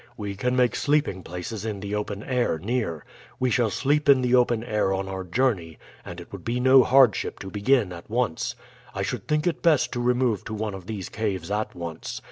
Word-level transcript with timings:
"We 0.17 0.35
can 0.35 0.55
make 0.55 0.75
sleeping 0.75 1.21
places 1.21 1.63
in 1.63 1.79
the 1.79 1.93
open 1.93 2.23
air 2.23 2.57
near. 2.57 3.05
We 3.39 3.51
shall 3.51 3.69
sleep 3.69 4.09
in 4.09 4.23
the 4.23 4.33
open 4.33 4.63
air 4.63 4.91
on 4.91 5.07
our 5.07 5.23
journey, 5.23 5.77
and 6.03 6.19
it 6.19 6.31
would 6.31 6.43
be 6.43 6.59
no 6.59 6.81
hardship 6.83 7.37
to 7.37 7.51
begin 7.51 7.93
at 7.93 8.09
once. 8.09 8.55
I 8.95 9.03
should 9.03 9.27
think 9.27 9.45
it 9.45 9.61
best 9.61 9.91
to 9.91 9.99
remove 10.01 10.43
to 10.45 10.55
one 10.55 10.73
of 10.73 10.87
these 10.87 11.07
caves 11.07 11.51
at 11.51 11.75
once. 11.75 12.19